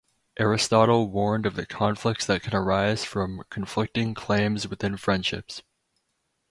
[0.39, 5.61] Aristotle warned of the conflicts that can arise from conflicting claims within friendships.